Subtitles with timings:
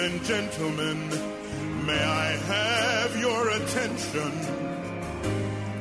[0.00, 1.08] and gentlemen,
[1.84, 4.32] may I have your attention?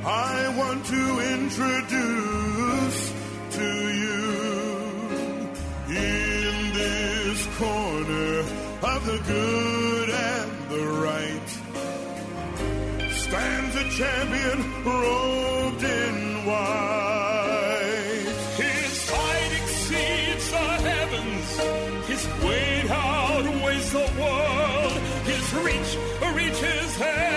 [0.05, 3.13] I want to introduce
[3.51, 3.69] to
[4.03, 4.25] you
[5.87, 8.39] in this corner
[8.91, 11.49] of the good and the right
[13.11, 17.08] stands a champion robed in white.
[26.99, 27.28] say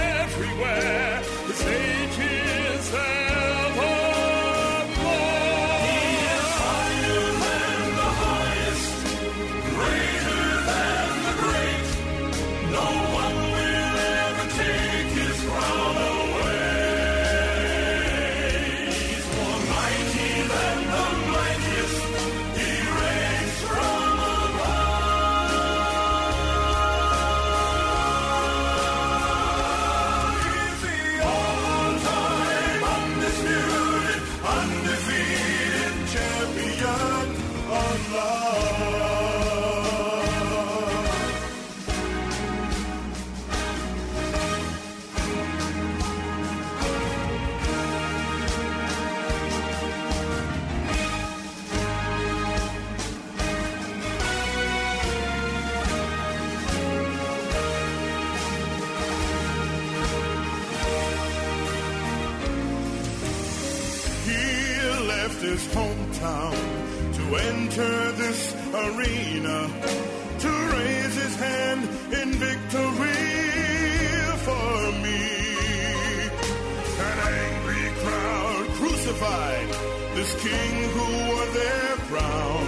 [79.12, 79.68] crucified,
[80.14, 82.67] this king who wore their crown,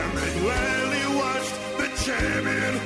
[0.00, 2.85] and they gladly watched the champion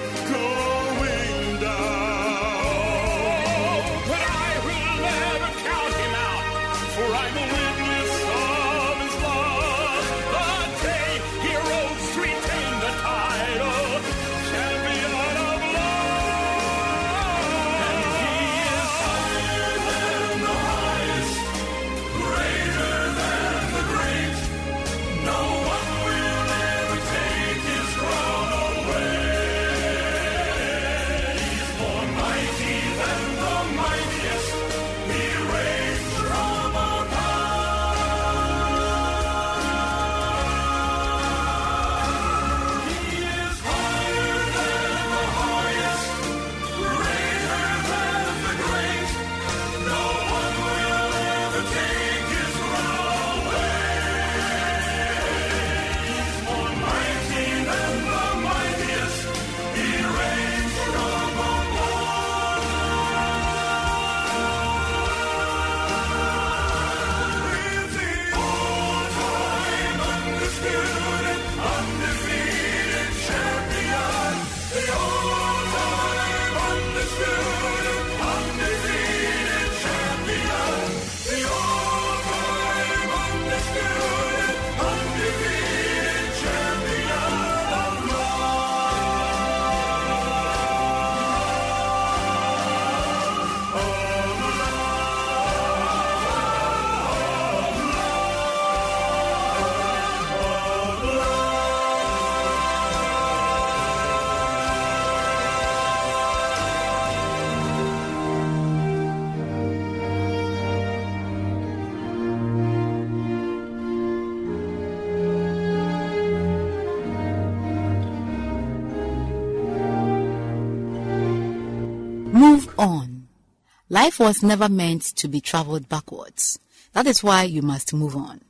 [123.92, 126.60] Life was never meant to be traveled backwards.
[126.92, 128.40] That is why you must move on.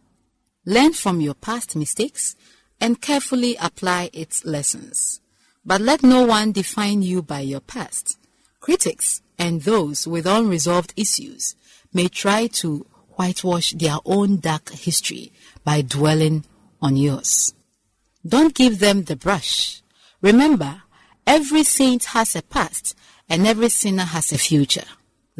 [0.66, 2.36] Learn from your past mistakes
[2.78, 5.22] and carefully apply its lessons.
[5.64, 8.18] But let no one define you by your past.
[8.60, 11.56] Critics and those with unresolved issues
[11.90, 15.32] may try to whitewash their own dark history
[15.64, 16.44] by dwelling
[16.82, 17.54] on yours.
[18.28, 19.80] Don't give them the brush.
[20.20, 20.82] Remember,
[21.26, 22.94] every saint has a past
[23.26, 24.84] and every sinner has a future.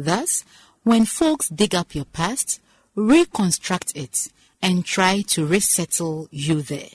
[0.03, 0.43] Thus,
[0.83, 2.59] when folks dig up your past,
[2.95, 4.29] reconstruct it
[4.61, 6.89] and try to resettle you there.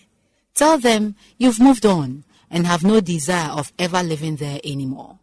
[0.55, 5.19] Tell them you've moved on and have no desire of ever living there anymore.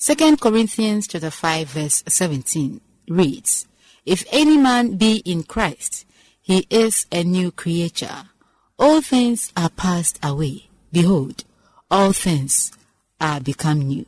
[0.00, 3.66] 2 Corinthians chapter 5 verse 17 reads,
[4.06, 6.06] If any man be in Christ,
[6.40, 8.30] he is a new creature.
[8.78, 10.68] All things are passed away.
[10.92, 11.44] Behold,
[11.90, 12.72] all things
[13.20, 14.06] are become new.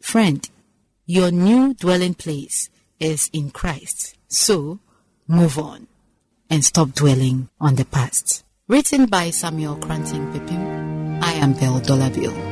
[0.00, 0.50] Friend,
[1.06, 2.70] your new dwelling place
[3.00, 4.16] is in Christ.
[4.28, 4.78] So,
[5.26, 5.86] move on
[6.48, 8.44] and stop dwelling on the past.
[8.68, 12.51] Written by Samuel Koranteng-Pipim, I am Belle Dollarville.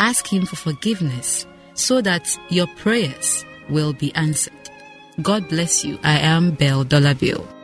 [0.00, 4.52] ask Him for forgiveness so that your prayers will be answered.
[5.22, 5.98] God bless you.
[6.02, 7.57] I am Belle Dollarville.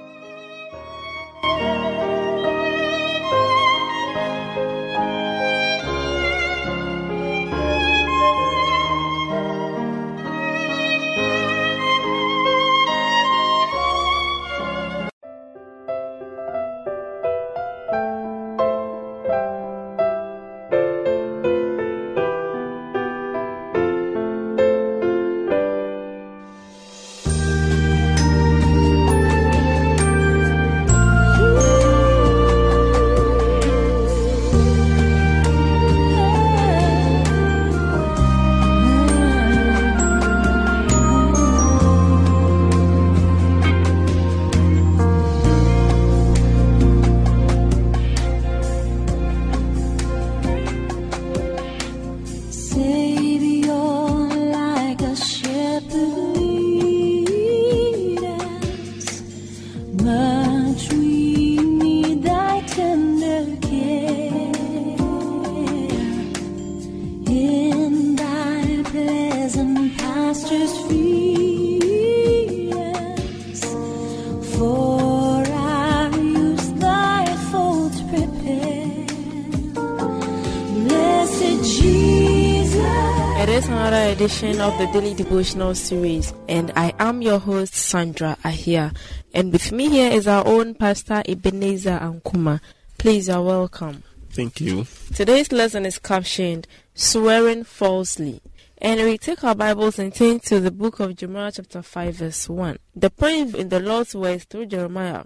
[84.44, 88.94] Edition of the Daily Devotional Series, and I am your host, Sandra Ahia.
[89.32, 92.60] And with me here is our own Pastor Ebenezer Ankuma.
[92.98, 94.02] Please, are welcome.
[94.30, 94.86] Thank you.
[95.14, 98.42] Today's lesson is captioned Swearing Falsely.
[98.76, 102.46] And we take our Bibles and turn to the book of Jeremiah, chapter 5, verse
[102.46, 102.78] 1.
[102.94, 105.24] The point in the Lord's words through Jeremiah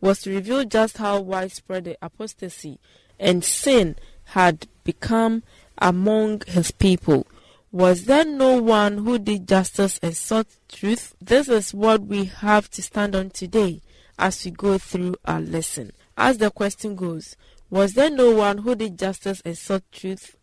[0.00, 2.80] was to reveal just how widespread the apostasy
[3.20, 3.94] and sin
[4.24, 5.44] had become
[5.78, 7.28] among his people.
[7.72, 11.14] Was there no one who did justice and sought truth?
[11.20, 13.82] This is what we have to stand on today
[14.18, 15.92] as we go through our lesson.
[16.16, 17.36] As the question goes,
[17.68, 20.36] was there no one who did justice and sought truth?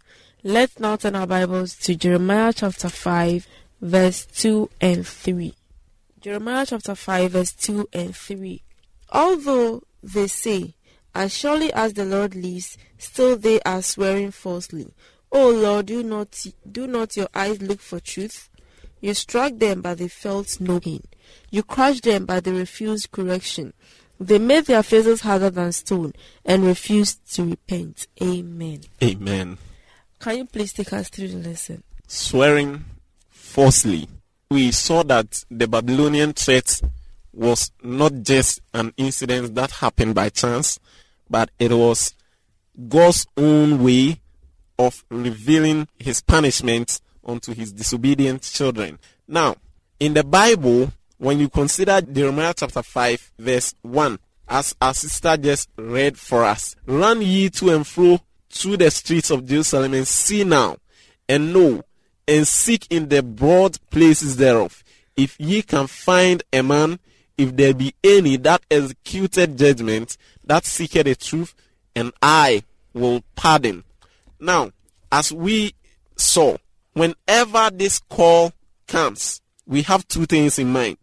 [0.44, 3.48] Let's now turn our Bibles to Jeremiah chapter 5,
[3.82, 5.53] verse 2 and 3.
[6.20, 8.62] Jeremiah chapter 5, verse 2 and 3.
[9.12, 10.75] Although they say,
[11.15, 14.94] As surely as the Lord lives, still they are swearing falsely.
[15.33, 18.49] O Lord, do not do not your eyes look for truth?
[19.01, 21.03] You struck them, but they felt no pain.
[21.49, 23.73] You crushed them, but they refused correction.
[24.19, 26.13] They made their faces harder than stone
[26.45, 28.07] and refused to repent.
[28.21, 28.81] Amen.
[29.03, 29.57] Amen.
[30.19, 31.83] Can you please take us through the lesson?
[32.07, 32.85] Swearing
[33.29, 34.07] falsely.
[34.51, 36.79] We saw that the Babylonian threat
[37.33, 40.79] was not just an incident that happened by chance,
[41.27, 42.13] but it was
[42.87, 44.19] God's own way
[44.77, 49.00] of revealing his punishment unto his disobedient children.
[49.27, 49.56] Now,
[50.00, 55.70] in the Bible, when you consider Jeremiah chapter 5, verse 1, as our sister just
[55.77, 60.44] read for us, run ye to and fro through the streets of Jerusalem and see
[60.44, 60.77] now
[61.27, 61.84] and know
[62.27, 64.84] and seek in the broad places thereof,
[65.15, 67.00] if ye can find a man,
[67.38, 71.56] if there be any that executed judgment, that seeketh the truth,
[71.96, 72.63] and I
[72.94, 73.84] will pardon.
[74.43, 74.71] Now,
[75.09, 75.73] as we
[76.17, 76.57] saw,
[76.91, 78.51] whenever this call
[78.88, 80.97] comes, we have two things in mind.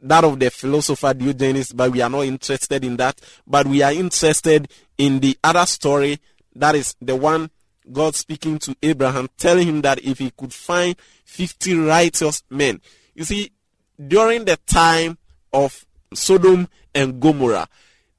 [0.00, 3.20] That of the philosopher Diogenes, but we are not interested in that.
[3.46, 6.20] But we are interested in the other story,
[6.54, 7.50] that is the one
[7.92, 12.80] God speaking to Abraham, telling him that if he could find 50 righteous men.
[13.14, 13.52] You see,
[14.04, 15.18] during the time
[15.52, 15.84] of
[16.14, 17.68] Sodom and Gomorrah,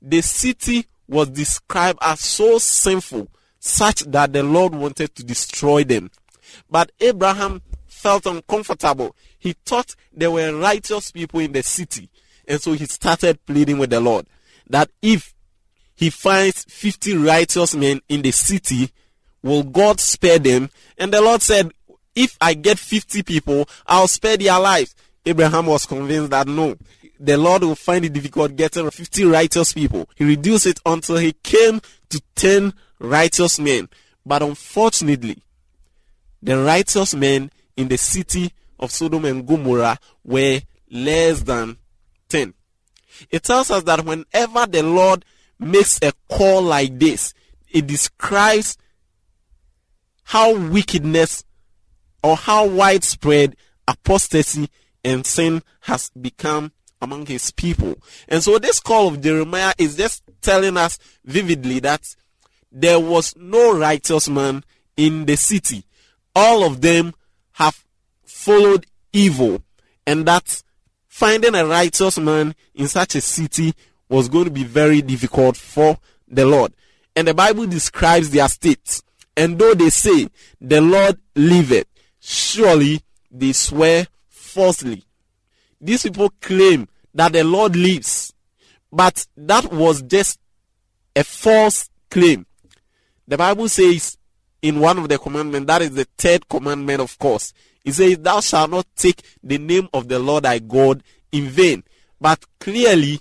[0.02, 3.28] the city was described as so sinful,
[3.60, 6.12] such that the Lord wanted to destroy them.
[6.70, 9.16] But Abraham felt uncomfortable.
[9.40, 12.10] He thought there were righteous people in the city.
[12.48, 14.26] And so he started pleading with the Lord
[14.70, 15.34] that if
[15.96, 18.92] he finds 50 righteous men in the city,
[19.42, 20.70] will God spare them?
[20.98, 21.72] And the Lord said,
[22.16, 24.96] if I get 50 people, I'll spare their lives.
[25.26, 26.76] Abraham was convinced that no,
[27.20, 30.10] the Lord will find it difficult getting 50 righteous people.
[30.16, 33.90] He reduced it until he came to 10 righteous men.
[34.26, 35.42] But unfortunately,
[36.42, 41.78] the righteous men in the city of Sodom and Gomorrah were less than
[42.30, 42.54] 10.
[43.30, 45.26] It tells us that whenever the Lord
[45.60, 47.34] makes a call like this,
[47.70, 48.78] it describes
[50.24, 51.44] how wickedness
[52.24, 53.56] or how widespread
[53.88, 54.70] apostasy
[55.04, 57.96] and sin has become among his people.
[58.28, 62.16] And so this call of Jeremiah is just telling us vividly that
[62.72, 64.64] there was no righteous man
[64.96, 65.84] in the city.
[66.36, 67.14] All of them
[67.54, 67.84] have
[68.24, 69.64] followed evil,
[70.06, 70.64] and that
[71.08, 73.74] finding a righteous man in such a city
[74.10, 75.98] was going to be very difficult for
[76.28, 76.74] the Lord.
[77.16, 79.02] And the Bible describes their state.
[79.36, 81.88] And though they say, the Lord liveth,
[82.20, 85.04] surely they swear falsely.
[85.80, 88.34] These people claim that the Lord lives,
[88.92, 90.40] but that was just
[91.16, 92.47] a false claim.
[93.28, 94.18] The Bible says
[94.62, 97.54] in one of the commandments, that is the third commandment, of course,
[97.84, 101.84] it says, Thou shalt not take the name of the Lord thy God in vain.
[102.20, 103.20] But clearly,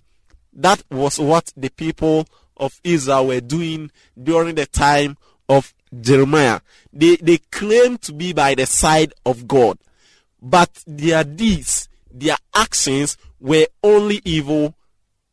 [0.53, 5.17] that was what the people of Israel were doing during the time
[5.49, 6.61] of Jeremiah.
[6.93, 9.79] They, they claimed to be by the side of God,
[10.41, 14.75] but their deeds, their actions were only evil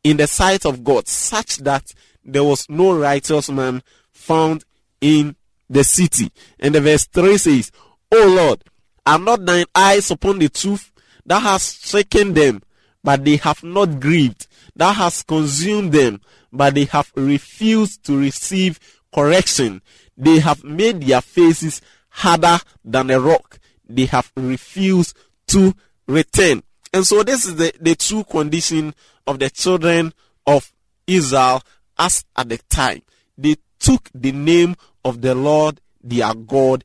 [0.02, 3.82] in the sight of God, such that there was no righteous man
[4.24, 4.64] found
[5.00, 5.36] in
[5.68, 6.30] the city.
[6.58, 7.70] And the verse 3 says,
[8.12, 8.64] O Lord,
[9.06, 10.90] are not thine eyes upon the truth?
[11.26, 12.62] that has shaken them,
[13.02, 14.46] but they have not grieved.
[14.76, 16.20] that has consumed them,
[16.52, 18.80] but they have refused to receive
[19.14, 19.80] correction.
[20.16, 23.58] They have made their faces harder than a rock.
[23.88, 25.16] They have refused
[25.48, 25.74] to
[26.08, 26.62] return.
[26.92, 28.94] And so this is the, the true condition
[29.26, 30.12] of the children
[30.46, 30.72] of
[31.06, 31.62] Israel
[31.98, 33.02] as at the time.
[33.38, 36.84] They took the name of the Lord their God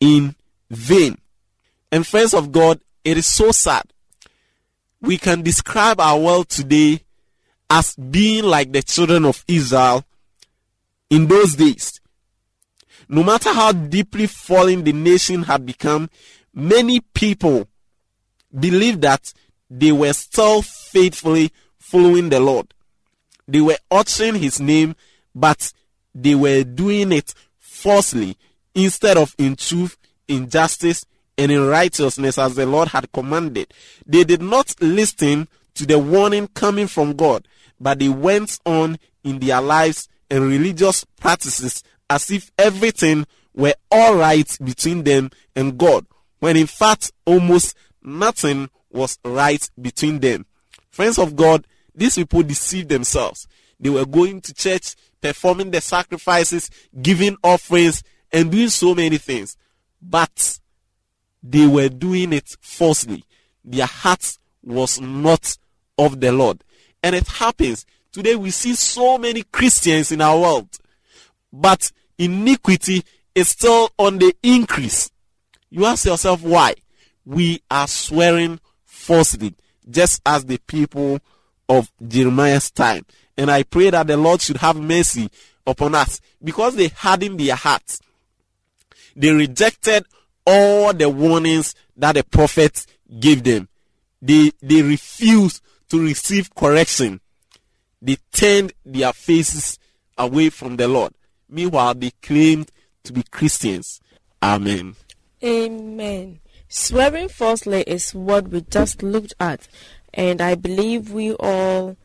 [0.00, 0.34] in
[0.70, 1.18] vain.
[1.92, 3.84] And friends of God, it is so sad.
[5.00, 7.02] We can describe our world today
[7.68, 10.04] as being like the children of Israel
[11.10, 12.00] in those days.
[13.08, 16.08] No matter how deeply fallen the nation had become,
[16.54, 17.68] many people
[18.58, 19.34] believed that
[19.70, 22.72] they were still faithfully following the Lord.
[23.46, 24.96] They were uttering his name,
[25.34, 25.72] but
[26.14, 28.36] they were doing it falsely
[28.74, 29.96] instead of in truth,
[30.26, 31.04] in justice,
[31.36, 33.72] and in righteousness as the Lord had commanded.
[34.04, 37.46] They did not listen to the warning coming from God,
[37.80, 44.16] but they went on in their lives and religious practices as if everything were all
[44.16, 46.06] right between them and God,
[46.40, 50.46] when in fact almost nothing was right between them.
[50.90, 53.46] Friends of God, these people deceived themselves.
[53.80, 56.70] They were going to church, performing the sacrifices,
[57.00, 59.56] giving offerings, and doing so many things.
[60.00, 60.58] But
[61.42, 63.24] they were doing it falsely.
[63.64, 65.56] Their heart was not
[65.96, 66.62] of the Lord.
[67.02, 70.68] And it happens Today we see so many Christians in our world,
[71.52, 75.10] but iniquity is still on the increase.
[75.70, 76.74] You ask yourself why?
[77.26, 79.54] We are swearing falsely,
[79.88, 81.20] just as the people
[81.68, 83.04] of Jeremiah's time.
[83.38, 85.30] And I pray that the Lord should have mercy
[85.64, 88.00] upon us because they hardened their hearts.
[89.14, 90.04] They rejected
[90.44, 92.86] all the warnings that the prophets
[93.20, 93.68] gave them.
[94.20, 97.20] They, they refused to receive correction.
[98.02, 99.78] They turned their faces
[100.16, 101.12] away from the Lord.
[101.48, 102.72] Meanwhile, they claimed
[103.04, 104.00] to be Christians.
[104.42, 104.96] Amen.
[105.42, 106.40] Amen.
[106.68, 109.66] Swearing falsely is what we just looked at,
[110.12, 111.96] and I believe we all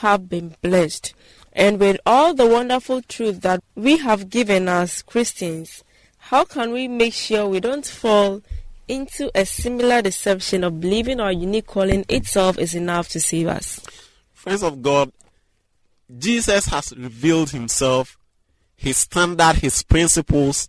[0.00, 1.14] have been blessed.
[1.52, 5.84] And with all the wonderful truth that we have given as Christians,
[6.18, 8.42] how can we make sure we don't fall
[8.88, 13.80] into a similar deception of believing our unique calling itself is enough to save us?
[14.32, 15.12] Friends of God,
[16.18, 18.18] Jesus has revealed himself,
[18.76, 20.68] his standard, his principles,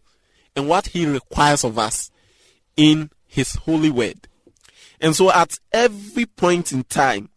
[0.55, 2.09] and what he requires of us
[2.75, 4.27] in his holy word.
[4.99, 7.29] And so at every point in time,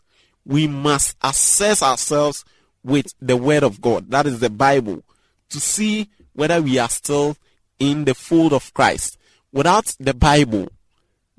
[0.50, 2.44] we must assess ourselves
[2.82, 5.04] with the word of God, that is the Bible,
[5.48, 7.36] to see whether we are still
[7.78, 9.16] in the fold of Christ.
[9.52, 10.68] Without the Bible,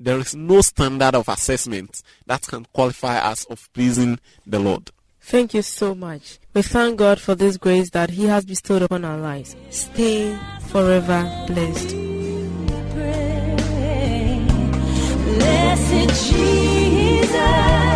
[0.00, 4.90] there is no standard of assessment that can qualify us of pleasing the Lord.
[5.20, 6.38] Thank you so much.
[6.54, 9.54] We thank God for this grace that He has bestowed upon our lives.
[9.68, 10.36] Stay
[10.68, 11.94] forever blessed.
[15.38, 17.91] Blessed Jesus,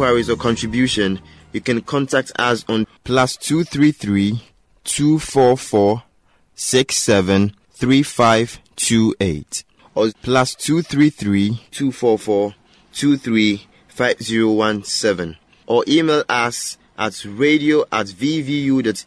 [0.00, 1.20] Enquiries or contribution,
[1.52, 4.42] you can contact us on plus two three three
[4.82, 6.04] two four four
[6.54, 9.62] six seven three five two eight
[9.94, 12.54] or plus two three three two four four
[12.94, 15.36] two three five zero one seven
[15.66, 19.06] or email us at radio at vvu.edu.gh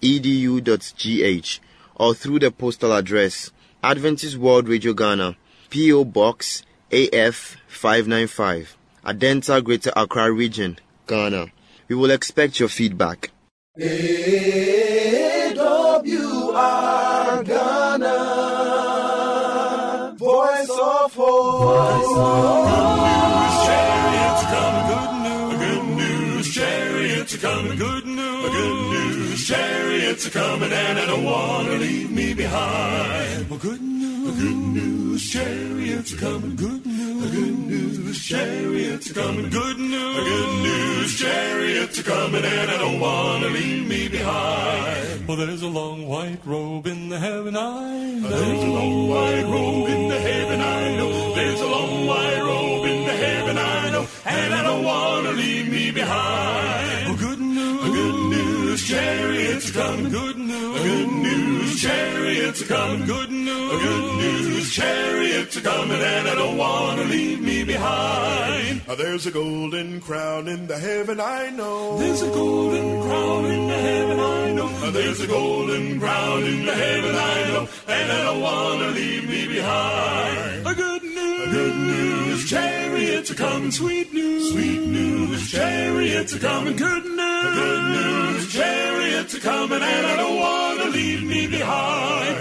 [1.95, 3.51] or through the postal address
[3.81, 5.37] Adventist World Radio Ghana,
[5.71, 6.05] P.O.
[6.05, 11.47] Box AF 595, Adenta Greater Accra Region, Ghana.
[11.89, 13.31] We will expect your feedback.
[16.13, 18.15] AWR Ghana.
[20.17, 21.85] Voice of hope.
[23.65, 26.53] Chariots coming, good news, A good news.
[26.53, 29.45] Chariots are coming, good news, A good news.
[29.47, 33.49] Chariots are coming, and I don't want to leave me behind.
[33.49, 35.29] Well, good news, good news.
[35.29, 38.23] Chariots coming, good news, good news.
[38.23, 41.19] Chariots coming, good news, good news.
[41.19, 45.27] Chariots are coming, and I don't want to leave me behind.
[45.27, 48.29] Well, there's a long white robe in the heaven I know.
[48.29, 51.35] There's a long white robe in the heaven I know.
[51.35, 54.07] There's a long white robe in the heaven I know.
[54.25, 57.07] And I don't want to leave me behind.
[57.09, 58.83] Oh, good news, good news.
[58.87, 60.11] Chariots are coming.
[60.11, 61.81] Good news, good news.
[61.81, 63.05] Chariots are coming.
[63.05, 63.31] Good
[63.77, 64.73] news, good news.
[64.73, 68.81] Chariots are coming, and I don't want to leave me behind.
[68.97, 71.97] There's a golden crown in the heaven I know.
[71.97, 74.91] There's a golden crown in the heaven I know.
[74.91, 77.67] There's a golden crown in the heaven I know.
[77.87, 80.63] And I don't want to leave me behind.
[81.53, 82.49] Good news.
[82.49, 83.69] Chariots are coming.
[83.69, 84.51] Sweet news.
[84.53, 85.51] Sweet news.
[85.51, 86.75] Chariots are coming.
[86.75, 87.53] Good news.
[87.53, 88.53] good news.
[88.53, 89.81] Chariots are coming.
[89.83, 92.37] And I don't want to leave me behind.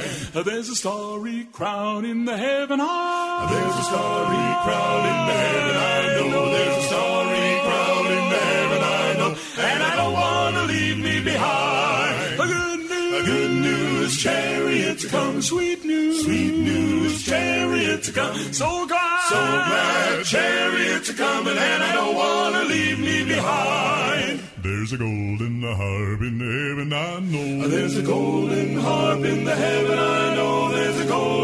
[0.46, 3.48] There's a starry crown in the heaven high.
[3.52, 6.44] There's a starry crown in the heaven I know.
[6.56, 9.30] There's a starry crown in the heaven I know.
[9.68, 12.40] And I don't want to leave me behind.
[12.40, 13.20] A good news.
[13.20, 13.81] A good news.
[14.18, 15.42] Chariots are coming.
[15.42, 16.24] Sweet news.
[16.24, 17.24] Sweet news.
[17.24, 18.52] Chariots are coming.
[18.52, 19.20] So glad.
[19.28, 20.24] So glad.
[20.24, 21.56] Chariots are coming.
[21.56, 24.40] And I don't want to leave me behind.
[24.62, 27.68] There's a golden harp in the heaven I know.
[27.68, 30.70] There's a golden harp in the heaven I know.
[30.70, 31.41] There's a golden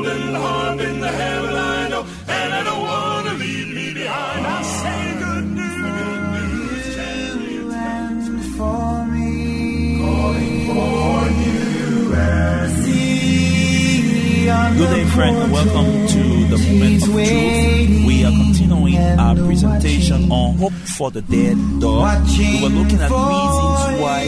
[15.19, 15.51] friend.
[15.51, 18.07] Welcome to the moment of truth.
[18.07, 22.25] We are continuing our presentation on Hope for the Dead Dog.
[22.39, 24.21] We were looking at reasons why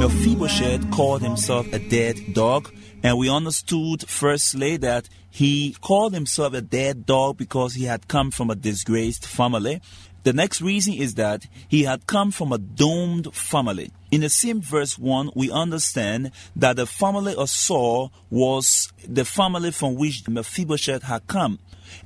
[0.00, 2.72] Mephibosheth called himself a dead dog.
[3.02, 8.30] And we understood firstly that he called himself a dead dog because he had come
[8.30, 9.82] from a disgraced family.
[10.22, 13.90] The next reason is that he had come from a doomed family.
[14.10, 19.70] In the same verse 1, we understand that the family of Saul was the family
[19.70, 21.58] from which Mephibosheth had come.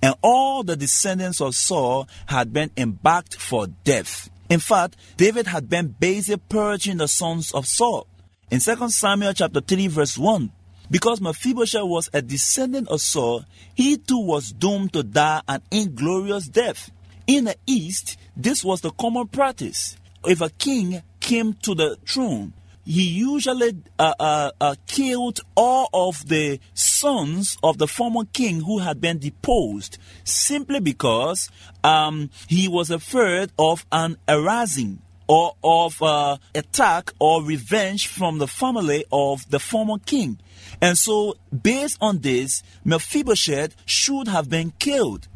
[0.03, 4.31] And all the descendants of Saul had been embarked for death.
[4.49, 8.07] In fact, David had been busy purging the sons of Saul.
[8.51, 10.51] In 2 Samuel chapter 3 verse 1,
[10.91, 16.49] because Mephibosheth was a descendant of Saul, he too was doomed to die an inglorious
[16.49, 16.91] death.
[17.27, 19.97] In the East, this was the common practice.
[20.27, 22.53] If a king came to the throne,
[22.85, 28.81] he usually uh, uh, uh, killed all of the sons of the former king who
[28.81, 31.49] had been deposed simply because
[31.85, 38.49] um, he was afraid of an arising or of uh, attack or revenge from the
[38.49, 40.41] family of the former king.
[40.81, 45.29] And so, based on this, Mephibosheth should have been killed.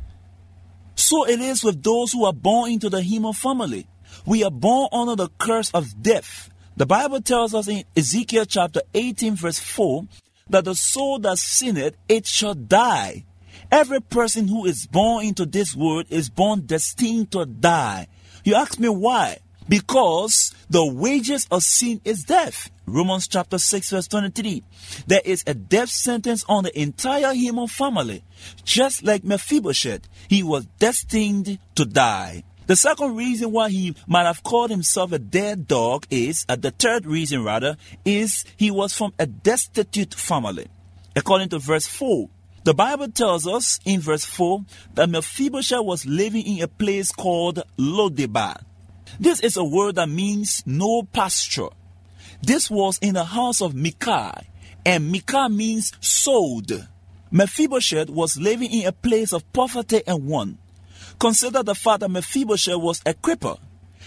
[0.96, 3.86] So it is with those who are born into the human family.
[4.26, 6.50] We are born under the curse of death.
[6.76, 10.04] The Bible tells us in Ezekiel chapter 18, verse 4,
[10.50, 13.24] that the soul that sinneth, it shall die.
[13.70, 18.08] Every person who is born into this world is born destined to die.
[18.42, 19.38] You ask me why?
[19.68, 22.70] Because the wages of sin is death.
[22.84, 24.62] Romans chapter 6, verse 23.
[25.06, 28.24] There is a death sentence on the entire human family.
[28.64, 32.42] Just like Mephibosheth, he was destined to die.
[32.66, 36.72] The second reason why he might have called himself a dead dog is, uh, the
[36.72, 40.66] third reason rather, is he was from a destitute family.
[41.14, 42.28] According to verse 4,
[42.64, 47.62] the Bible tells us in verse 4 that Mephibosheth was living in a place called
[47.78, 48.60] Lodebar.
[49.20, 51.68] This is a word that means no pasture.
[52.42, 54.42] This was in the house of Micah,
[54.84, 56.88] and Micah means sold.
[57.30, 60.58] Mephibosheth was living in a place of poverty and want.
[61.18, 63.58] Consider the fact that Mephibosheth was a cripple.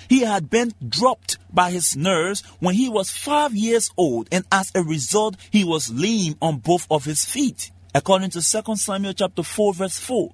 [0.07, 4.71] He had been dropped by his nurse when he was five years old, and as
[4.73, 7.71] a result, he was lame on both of his feet.
[7.93, 10.31] According to 2 Samuel chapter 4, verse 4.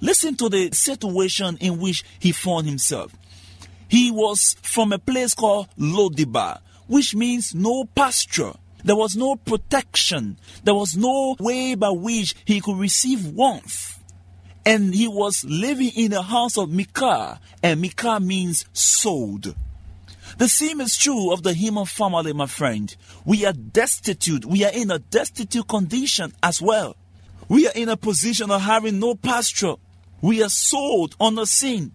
[0.00, 3.12] Listen to the situation in which he found himself.
[3.88, 8.52] He was from a place called Lodebar, which means no pasture.
[8.84, 10.38] There was no protection.
[10.62, 13.97] There was no way by which he could receive warmth.
[14.68, 19.54] And he was living in the house of Micah, and Micah means sold.
[20.36, 22.94] The same is true of the human family, my friend.
[23.24, 24.44] We are destitute.
[24.44, 26.96] We are in a destitute condition as well.
[27.48, 29.76] We are in a position of having no pasture.
[30.20, 31.92] We are sold on under sin.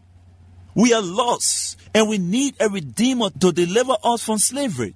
[0.73, 4.95] We are lost, and we need a redeemer to deliver us from slavery.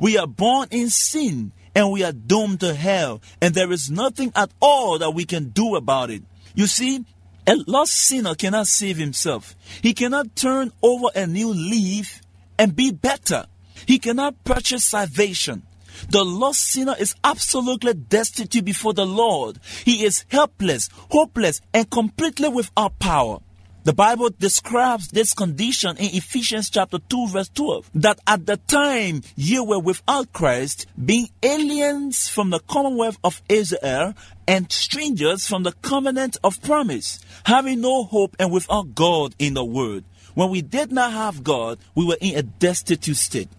[0.00, 4.32] We are born in sin, and we are doomed to hell, and there is nothing
[4.34, 6.24] at all that we can do about it.
[6.54, 7.04] You see,
[7.46, 9.54] a lost sinner cannot save himself.
[9.82, 12.20] He cannot turn over a new leaf
[12.58, 13.46] and be better.
[13.86, 15.64] He cannot purchase salvation.
[16.10, 19.58] The lost sinner is absolutely destitute before the Lord.
[19.84, 23.40] He is helpless, hopeless, and completely without power.
[23.84, 29.20] The Bible describes this condition in Ephesians chapter 2 verse 12 that at the time
[29.36, 34.14] ye were without Christ, being aliens from the commonwealth of Israel
[34.48, 39.64] and strangers from the covenant of promise, having no hope and without God in the
[39.66, 40.04] world.
[40.32, 43.50] When we did not have God, we were in a destitute state.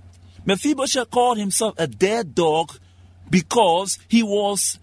[0.43, 2.71] Mephibosheth called himself a dead dog
[3.29, 4.79] because he was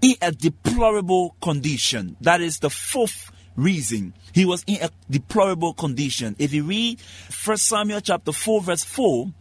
[0.00, 2.16] in a deplorable condition.
[2.20, 4.14] That is the fourth reason.
[4.32, 6.36] He was in a deplorable condition.
[6.38, 7.00] If you read
[7.44, 9.32] 1 Samuel chapter 4, verse 4,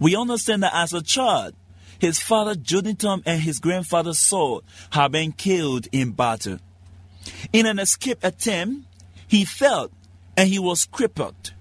[0.00, 1.54] we understand that as a child,
[1.98, 6.58] his father Jonathan and his grandfather Saul had been killed in battle.
[7.52, 8.86] In an escape attempt,
[9.26, 9.90] he fell
[10.36, 11.52] and he was crippled.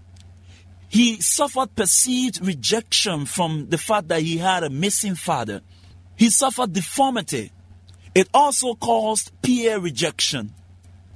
[0.90, 5.62] He suffered perceived rejection from the fact that he had a missing father.
[6.16, 7.52] He suffered deformity.
[8.14, 10.54] It also caused peer rejection.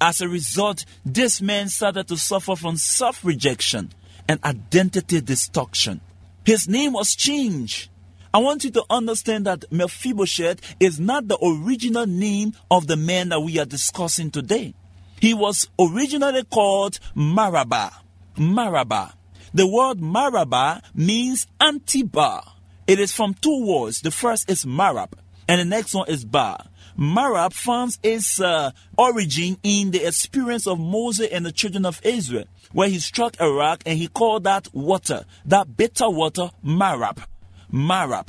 [0.01, 3.91] As a result, this man started to suffer from self rejection
[4.27, 6.01] and identity destruction.
[6.45, 7.89] His name was changed.
[8.33, 13.29] I want you to understand that Mephibosheth is not the original name of the man
[13.29, 14.75] that we are discussing today.
[15.19, 17.91] He was originally called Maraba.
[18.35, 19.13] Maraba.
[19.53, 22.43] The word Maraba means anti-bar.
[22.87, 24.01] It is from two words.
[24.01, 25.13] The first is Marab
[25.49, 26.63] and the next one is Bar.
[26.99, 32.43] Marab finds its uh, origin in the experience of Moses and the children of Israel,
[32.73, 37.23] where he struck a rock and he called that water, that bitter water, Marab.
[37.71, 38.27] Marab.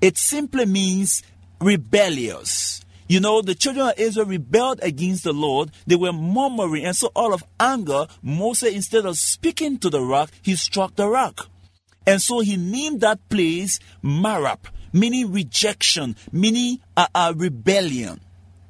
[0.00, 1.22] It simply means
[1.60, 2.80] rebellious.
[3.08, 5.70] You know, the children of Israel rebelled against the Lord.
[5.86, 10.30] They were murmuring, and so out of anger, Moses, instead of speaking to the rock,
[10.40, 11.48] he struck the rock.
[12.06, 14.60] And so he named that place Marab,
[14.92, 18.20] meaning rejection, meaning uh, uh, rebellion.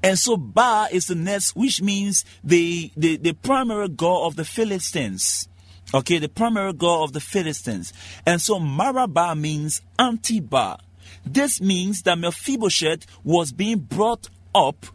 [0.01, 4.45] And so Ba is the next, which means the, the, the primary god of the
[4.45, 5.49] Philistines.
[5.93, 7.91] Okay, the primary god of the Philistines.
[8.25, 10.77] And so Maraba means anti-Ba.
[11.25, 14.85] This means that Mephibosheth was being brought up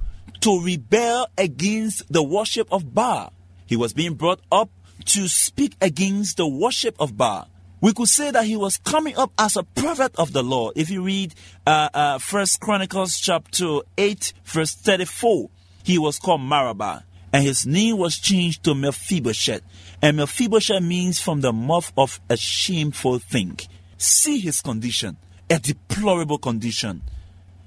[0.41, 3.31] to rebel against the worship of Ba.
[3.67, 4.71] He was being brought up
[5.07, 7.49] to speak against the worship of Ba.
[7.85, 10.73] We could say that he was coming up as a prophet of the Lord.
[10.75, 11.35] If you read
[11.67, 15.51] uh, uh, First Chronicles chapter 8, verse 34,
[15.83, 19.61] he was called Maraba, and his name was changed to Mephibosheth.
[20.01, 23.59] And Mephibosheth means from the mouth of a shameful thing.
[23.99, 25.19] See his condition,
[25.51, 27.03] a deplorable condition.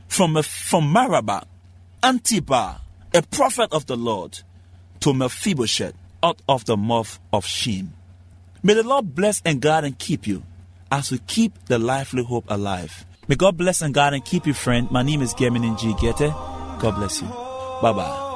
[0.07, 1.45] From, a, from Maraba,
[2.01, 2.79] Antiba,
[3.13, 4.39] a prophet of the Lord,
[5.01, 7.93] to Mephibosheth, out of the mouth of shame.
[8.63, 10.43] May the Lord bless and guard and keep you
[10.91, 13.05] as we keep the lively hope alive.
[13.27, 14.89] May God bless and guard and keep you, friend.
[14.89, 15.93] My name is Gemini G.
[15.99, 16.31] Gete.
[16.79, 17.27] God bless you.
[17.81, 18.26] Bye bye.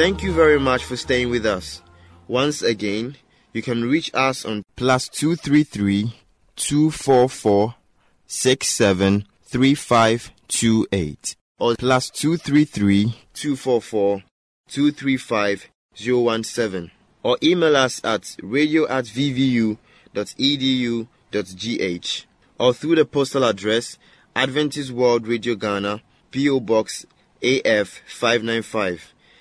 [0.00, 1.82] Thank you very much for staying with us.
[2.26, 3.16] Once again,
[3.52, 6.14] you can reach us on plus two three three
[6.56, 7.74] two four four
[8.26, 14.22] six seven three five two eight or plus two three three two four four
[14.68, 16.90] two three five zero one seven
[17.22, 19.76] or email us at radio at vvu
[20.14, 22.24] edu gh
[22.58, 23.98] or through the postal address
[24.34, 26.00] Adventist World Radio Ghana
[26.32, 27.04] PO Box
[27.42, 29.12] AF 595